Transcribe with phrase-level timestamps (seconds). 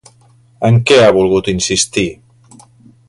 [0.69, 2.07] En què ha volgut insistir?